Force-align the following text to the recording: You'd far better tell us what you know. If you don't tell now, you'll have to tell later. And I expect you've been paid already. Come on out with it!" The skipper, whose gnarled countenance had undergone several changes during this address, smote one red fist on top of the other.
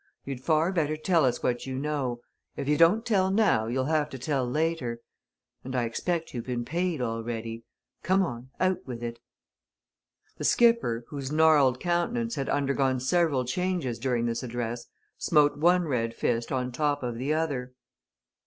You'd 0.25 0.41
far 0.41 0.71
better 0.71 0.97
tell 0.97 1.25
us 1.25 1.43
what 1.43 1.67
you 1.67 1.75
know. 1.77 2.21
If 2.57 2.67
you 2.67 2.75
don't 2.75 3.05
tell 3.05 3.29
now, 3.29 3.67
you'll 3.67 3.85
have 3.85 4.09
to 4.09 4.17
tell 4.17 4.49
later. 4.49 4.99
And 5.63 5.75
I 5.75 5.83
expect 5.83 6.33
you've 6.33 6.47
been 6.47 6.65
paid 6.65 7.03
already. 7.03 7.65
Come 8.01 8.23
on 8.23 8.49
out 8.59 8.83
with 8.87 9.03
it!" 9.03 9.19
The 10.37 10.43
skipper, 10.43 11.05
whose 11.09 11.31
gnarled 11.31 11.79
countenance 11.79 12.33
had 12.33 12.49
undergone 12.49 12.99
several 12.99 13.45
changes 13.45 13.99
during 13.99 14.25
this 14.25 14.41
address, 14.41 14.87
smote 15.19 15.59
one 15.59 15.83
red 15.87 16.15
fist 16.15 16.51
on 16.51 16.71
top 16.71 17.03
of 17.03 17.19
the 17.19 17.35
other. 17.35 17.75